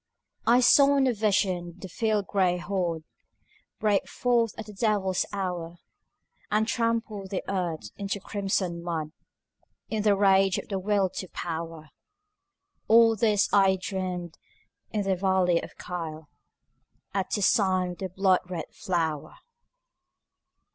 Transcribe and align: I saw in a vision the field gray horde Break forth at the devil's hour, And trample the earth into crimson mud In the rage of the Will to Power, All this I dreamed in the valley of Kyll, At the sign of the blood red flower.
I 0.47 0.61
saw 0.61 0.97
in 0.97 1.05
a 1.05 1.13
vision 1.13 1.75
the 1.77 1.87
field 1.87 2.25
gray 2.25 2.57
horde 2.57 3.03
Break 3.79 4.07
forth 4.07 4.57
at 4.57 4.65
the 4.65 4.73
devil's 4.73 5.27
hour, 5.31 5.77
And 6.49 6.67
trample 6.67 7.27
the 7.27 7.43
earth 7.47 7.91
into 7.97 8.19
crimson 8.19 8.81
mud 8.83 9.11
In 9.89 10.01
the 10.01 10.15
rage 10.15 10.57
of 10.57 10.69
the 10.69 10.79
Will 10.79 11.07
to 11.11 11.27
Power, 11.27 11.89
All 12.87 13.15
this 13.15 13.47
I 13.53 13.77
dreamed 13.79 14.39
in 14.89 15.03
the 15.03 15.15
valley 15.15 15.61
of 15.61 15.77
Kyll, 15.77 16.29
At 17.13 17.29
the 17.29 17.43
sign 17.43 17.91
of 17.91 17.97
the 17.99 18.09
blood 18.09 18.39
red 18.49 18.73
flower. 18.73 19.35